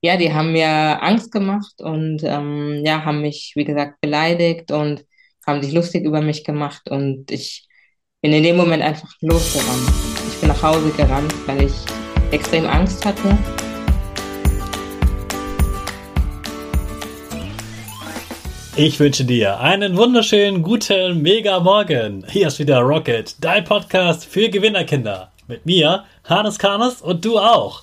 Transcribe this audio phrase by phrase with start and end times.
[0.00, 5.04] ja, die haben mir Angst gemacht und ähm, ja, haben mich, wie gesagt, beleidigt und
[5.46, 7.66] haben sich lustig über mich gemacht und ich
[8.20, 9.90] bin in dem Moment einfach losgerannt.
[10.30, 11.72] Ich bin nach Hause gerannt, weil ich
[12.30, 13.36] extrem Angst hatte.
[18.76, 22.24] Ich wünsche dir einen wunderschönen guten Mega Morgen.
[22.28, 25.32] Hier ist wieder Rocket, dein Podcast für Gewinnerkinder.
[25.48, 27.82] Mit mir, Hannes Karnes und du auch.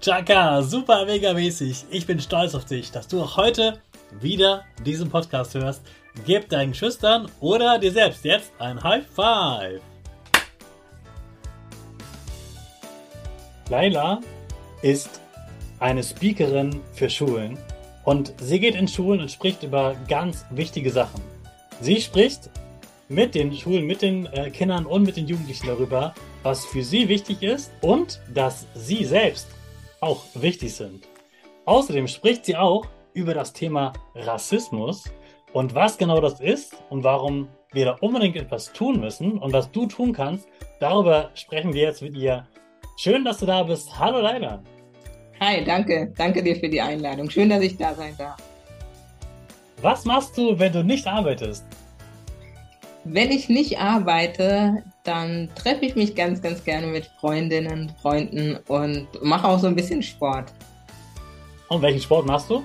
[0.00, 1.84] Chaka, super mega mäßig.
[1.90, 3.78] Ich bin stolz auf dich, dass du auch heute
[4.20, 5.82] wieder diesen Podcast hörst.
[6.26, 9.80] Gib deinen Schüchtern oder dir selbst jetzt ein High Five.
[13.70, 14.20] Laila
[14.82, 15.20] ist
[15.78, 17.56] eine Speakerin für Schulen
[18.04, 21.20] und sie geht in Schulen und spricht über ganz wichtige Sachen.
[21.80, 22.50] Sie spricht
[23.08, 27.08] mit den Schulen, mit den äh, Kindern und mit den Jugendlichen darüber, was für sie
[27.08, 29.48] wichtig ist und dass sie selbst
[30.00, 31.08] auch wichtig sind.
[31.64, 35.04] Außerdem spricht sie auch über das Thema Rassismus
[35.52, 39.70] und was genau das ist und warum wir da unbedingt etwas tun müssen und was
[39.70, 40.48] du tun kannst.
[40.80, 42.46] Darüber sprechen wir jetzt mit ihr.
[42.96, 43.98] Schön, dass du da bist.
[43.98, 44.62] Hallo Leila.
[45.40, 46.12] Hi, danke.
[46.16, 47.30] Danke dir für die Einladung.
[47.30, 48.36] Schön, dass ich da sein darf.
[49.80, 51.64] Was machst du, wenn du nicht arbeitest?
[53.04, 59.08] Wenn ich nicht arbeite, dann treffe ich mich ganz, ganz gerne mit Freundinnen, Freunden und
[59.22, 60.52] mache auch so ein bisschen Sport.
[61.68, 62.62] Und welchen Sport machst du?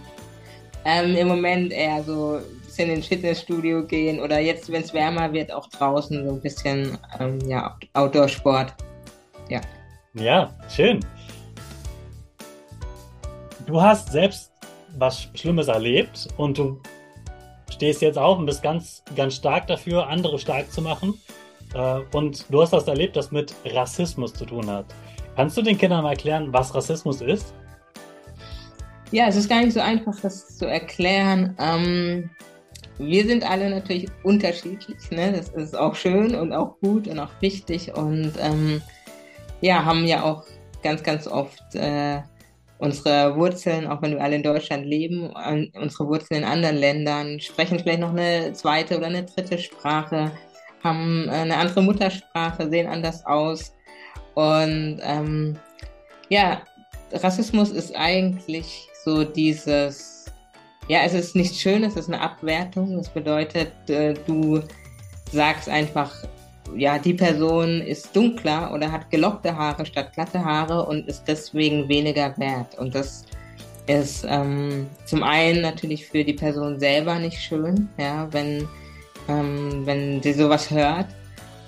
[0.86, 5.34] Ähm, Im Moment eher so ein bisschen ins Fitnessstudio gehen oder jetzt, wenn es wärmer
[5.34, 8.76] wird, auch draußen so ein bisschen ähm, ja, Outdoor-Sport.
[9.50, 9.62] Ja.
[10.14, 11.00] Ja, schön.
[13.66, 14.52] Du hast selbst
[14.98, 16.80] was Schlimmes erlebt und du
[17.78, 21.14] stehst jetzt auf und bist ganz, ganz stark dafür, andere stark zu machen.
[21.74, 24.86] Äh, und du hast das erlebt, das mit Rassismus zu tun hat.
[25.36, 27.54] Kannst du den Kindern mal erklären, was Rassismus ist?
[29.12, 31.56] Ja, es ist gar nicht so einfach, das zu erklären.
[31.60, 32.30] Ähm,
[32.98, 35.12] wir sind alle natürlich unterschiedlich.
[35.12, 35.34] Ne?
[35.34, 37.94] Das ist auch schön und auch gut und auch wichtig.
[37.96, 38.82] Und ähm,
[39.62, 40.44] ja, haben ja auch
[40.82, 42.22] ganz, ganz oft äh,
[42.80, 45.32] unsere Wurzeln, auch wenn wir alle in Deutschland leben,
[45.74, 50.32] unsere Wurzeln in anderen Ländern, sprechen vielleicht noch eine zweite oder eine dritte Sprache
[50.84, 53.74] haben eine andere Muttersprache, sehen anders aus.
[54.36, 55.58] Und ähm,
[56.30, 56.62] ja,
[57.12, 60.26] Rassismus ist eigentlich so dieses,
[60.88, 62.98] ja, es ist nicht schön, es ist eine Abwertung.
[62.98, 64.62] Das bedeutet, äh, du
[65.32, 66.14] sagst einfach,
[66.76, 71.88] ja, die Person ist dunkler oder hat gelockte Haare statt glatte Haare und ist deswegen
[71.88, 72.78] weniger wert.
[72.78, 73.26] Und das
[73.88, 78.68] ist ähm, zum einen natürlich für die Person selber nicht schön, ja, wenn
[79.28, 81.08] ähm, wenn sie sowas hört.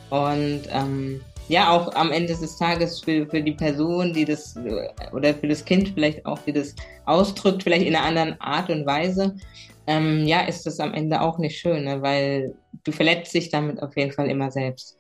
[0.10, 4.56] Und ähm, ja auch am Ende des Tages für, für die Person, die das
[5.12, 6.76] oder für das Kind vielleicht auch, die das
[7.06, 9.36] ausdrückt, vielleicht in einer anderen Art und Weise,
[9.88, 12.02] ähm, ja, ist das am Ende auch nicht schön, ne?
[12.02, 14.98] weil du verletzt dich damit auf jeden Fall immer selbst.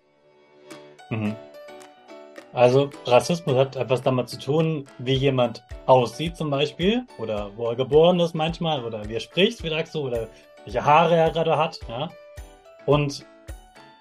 [1.09, 1.35] Mhm.
[2.53, 7.75] Also Rassismus hat etwas damit zu tun, wie jemand aussieht zum Beispiel oder wo er
[7.75, 10.27] geboren ist manchmal oder wie er spricht, wie sagst du, oder
[10.65, 12.09] welche Haare er gerade hat, ja.
[12.85, 13.23] Und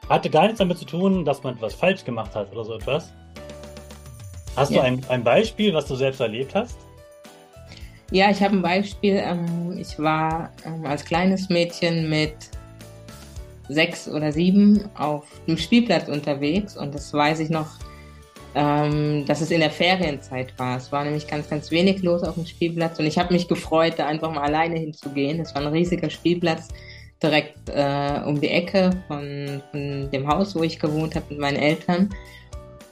[0.08, 3.12] hatte gar nichts damit zu tun, dass man etwas falsch gemacht hat oder so etwas.
[4.56, 4.80] Hast ja.
[4.80, 6.78] du ein, ein Beispiel, was du selbst erlebt hast?
[8.10, 9.20] Ja, ich habe ein Beispiel.
[9.22, 12.34] Ähm, ich war ähm, als kleines Mädchen mit
[13.68, 17.68] sechs oder sieben auf dem Spielplatz unterwegs und das weiß ich noch,
[18.54, 20.76] ähm, dass es in der Ferienzeit war.
[20.76, 23.94] Es war nämlich ganz, ganz wenig los auf dem Spielplatz und ich habe mich gefreut,
[23.96, 25.40] da einfach mal alleine hinzugehen.
[25.40, 26.68] Es war ein riesiger Spielplatz
[27.22, 31.56] direkt äh, um die Ecke von, von, dem Haus, wo ich gewohnt habe mit meinen
[31.56, 32.08] Eltern.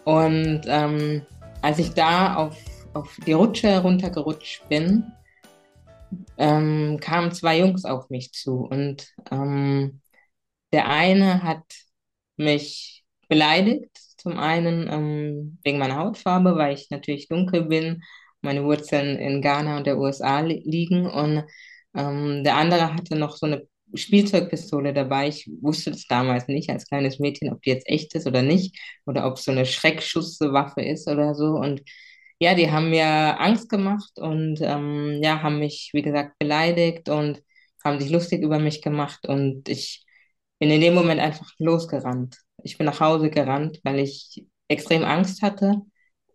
[0.05, 1.23] Und ähm,
[1.63, 2.57] als ich da auf,
[2.95, 5.05] auf die Rutsche runtergerutscht bin,
[6.39, 10.01] ähm, kamen zwei Jungs auf mich zu und ähm,
[10.77, 11.65] der eine hat
[12.37, 18.03] mich beleidigt, zum einen ähm, wegen meiner Hautfarbe, weil ich natürlich dunkel bin,
[18.43, 21.45] meine Wurzeln in Ghana und der USA li liegen und
[21.97, 25.29] ähm, der andere hatte noch so eine Spielzeugpistole dabei.
[25.29, 28.79] Ich wusste das damals nicht als kleines Mädchen, ob die jetzt echt ist oder nicht
[29.07, 31.83] oder ob es so eine Schreckschusswaffe ist oder so und
[32.39, 37.43] ja, die haben mir Angst gemacht und ähm, ja, haben mich, wie gesagt, beleidigt und
[37.83, 40.06] haben sich lustig über mich gemacht und ich
[40.59, 42.39] bin in dem Moment einfach losgerannt.
[42.63, 45.83] Ich bin nach Hause gerannt, weil ich extrem Angst hatte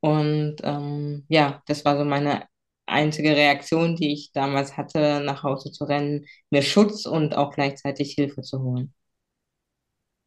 [0.02, 2.46] und ähm, ja, das war so meine
[2.86, 8.14] einzige Reaktion, die ich damals hatte, nach Hause zu rennen, mir Schutz und auch gleichzeitig
[8.14, 8.94] Hilfe zu holen.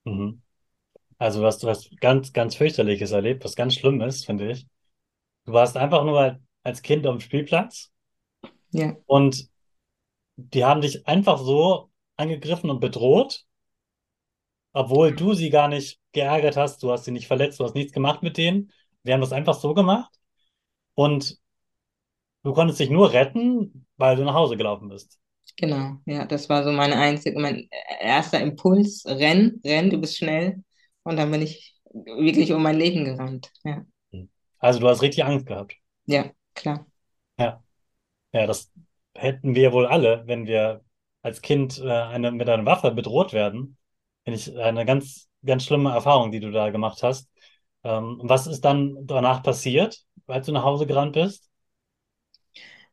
[0.04, 0.42] Mhm.
[1.18, 4.66] Also du hast was ganz, ganz fürchterliches erlebt, was ganz schlimm ist, finde ich.
[5.46, 7.92] Du warst einfach nur als Kind am Spielplatz
[8.72, 9.48] Ja, und
[10.36, 13.44] die haben dich einfach so angegriffen und bedroht,
[14.74, 17.92] obwohl du sie gar nicht geärgert hast, du hast sie nicht verletzt, du hast nichts
[17.94, 18.72] gemacht mit denen.
[19.04, 20.12] Wir haben das einfach so gemacht
[20.94, 21.38] und
[22.44, 25.18] du konntest dich nur retten, weil du nach Hause gelaufen bist.
[25.56, 25.98] genau.
[26.06, 27.68] Ja, das war so meine einzige, mein
[28.00, 29.04] erster Impuls.
[29.06, 30.62] Renn, renn, du bist schnell.
[31.02, 33.50] Und dann bin ich wirklich um mein Leben gerannt.
[33.64, 33.84] Ja,
[34.58, 35.76] Also du hast richtig Angst gehabt.
[36.06, 36.86] ja, klar.
[37.38, 37.62] Ja,
[38.32, 38.72] ja, das
[39.14, 40.84] hätten wir wohl alle, wenn wir
[41.22, 43.78] als Kind äh, eine, mit einer Waffe bedroht werden.
[44.24, 47.28] Finde ich eine ganz, ganz schlimme Erfahrung, die du da gemacht hast.
[47.84, 51.50] Ähm, was ist dann danach passiert, als du nach Hause gerannt bist?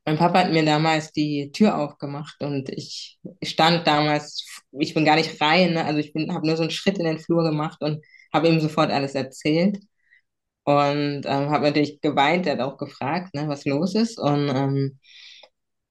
[0.05, 5.15] Mein Papa hat mir damals die Tür aufgemacht und ich stand damals, ich bin gar
[5.15, 5.85] nicht rein, ne?
[5.85, 8.89] Also ich habe nur so einen Schritt in den Flur gemacht und habe ihm sofort
[8.91, 9.77] alles erzählt
[10.65, 12.47] und ähm, habe natürlich geweint.
[12.47, 14.99] Er hat auch gefragt, ne, was los ist und ähm,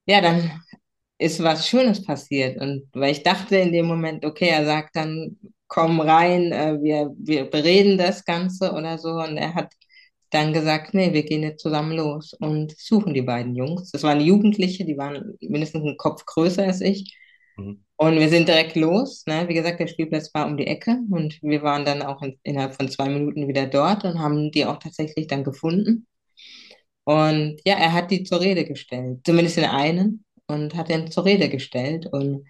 [0.07, 0.63] ja, dann
[1.21, 5.37] ist was Schönes passiert und weil ich dachte in dem Moment, okay, er sagt dann,
[5.69, 9.73] komm rein, äh, wir, wir bereden das Ganze oder so und er hat
[10.31, 13.91] dann gesagt, nee, wir gehen jetzt zusammen los und suchen die beiden Jungs.
[13.91, 17.17] Das waren Jugendliche, die waren mindestens einen Kopf größer als ich.
[17.57, 17.85] Mhm.
[17.97, 19.25] Und wir sind direkt los.
[19.27, 19.47] Ne?
[19.49, 22.75] Wie gesagt, der Spielplatz war um die Ecke und wir waren dann auch in, innerhalb
[22.75, 26.07] von zwei Minuten wieder dort und haben die auch tatsächlich dann gefunden.
[27.05, 31.25] Und ja, er hat die zur Rede gestellt, zumindest den einen, und hat den zur
[31.25, 32.47] Rede gestellt und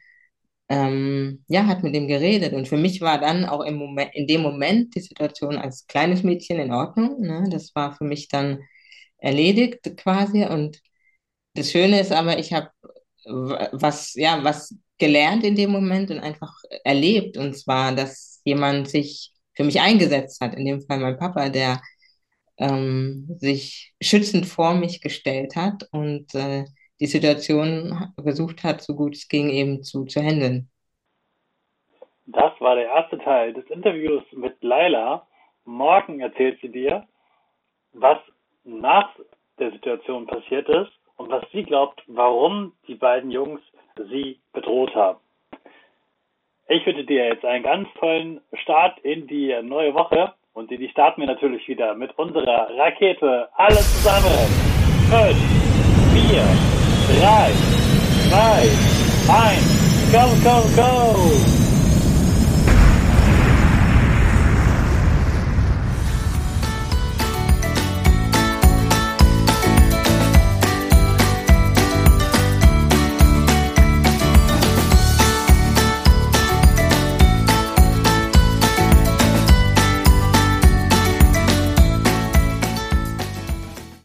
[0.69, 2.53] ähm, ja, hat mit ihm geredet.
[2.55, 6.23] Und für mich war dann auch im Moment, in dem Moment die Situation als kleines
[6.23, 7.21] Mädchen in Ordnung.
[7.21, 7.49] Ne?
[7.51, 8.61] Das war für mich dann
[9.19, 10.45] erledigt quasi.
[10.45, 10.81] Und
[11.55, 12.71] das Schöne ist aber, ich habe
[13.25, 16.53] was, ja, was gelernt in dem Moment und einfach
[16.85, 17.37] erlebt.
[17.37, 21.83] Und zwar, dass jemand sich für mich eingesetzt hat, in dem Fall mein Papa, der
[22.59, 26.65] ähm, sich schützend vor mich gestellt hat und äh,
[27.01, 30.69] die Situation versucht hat, so gut es ging, eben zu, zu handeln.
[32.27, 35.27] Das war der erste Teil des Interviews mit Laila.
[35.65, 37.07] Morgen erzählt sie dir,
[37.93, 38.19] was
[38.65, 39.09] nach
[39.59, 43.61] der Situation passiert ist und was sie glaubt, warum die beiden Jungs
[44.11, 45.19] sie bedroht haben.
[46.69, 51.21] Ich wünsche dir jetzt einen ganz tollen Start in die neue Woche und die starten
[51.21, 53.49] wir natürlich wieder mit unserer Rakete.
[53.55, 54.31] Alle zusammen.
[55.11, 56.70] 5, 4,
[57.21, 57.53] drei,
[58.31, 58.71] drei,
[59.29, 61.50] eins, go, go, go!